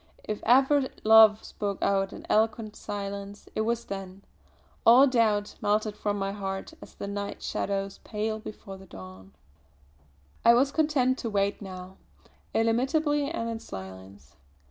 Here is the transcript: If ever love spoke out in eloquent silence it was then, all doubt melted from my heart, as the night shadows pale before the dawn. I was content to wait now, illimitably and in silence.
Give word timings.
If 0.23 0.41
ever 0.47 0.89
love 1.03 1.43
spoke 1.43 1.77
out 1.83 2.11
in 2.11 2.25
eloquent 2.27 2.75
silence 2.75 3.47
it 3.53 3.61
was 3.61 3.85
then, 3.85 4.23
all 4.83 5.05
doubt 5.05 5.53
melted 5.61 5.95
from 5.95 6.17
my 6.17 6.31
heart, 6.31 6.73
as 6.81 6.95
the 6.95 7.05
night 7.05 7.43
shadows 7.43 7.99
pale 8.03 8.39
before 8.39 8.77
the 8.79 8.87
dawn. 8.87 9.35
I 10.43 10.55
was 10.55 10.71
content 10.71 11.19
to 11.19 11.29
wait 11.29 11.61
now, 11.61 11.97
illimitably 12.55 13.29
and 13.29 13.47
in 13.47 13.59
silence. 13.59 14.37